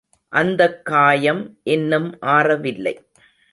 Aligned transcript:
அந்தக் 0.29 0.85
காயம் 0.85 1.59
இன்னும் 1.63 2.17
ஆறவில்லை. 2.21 2.95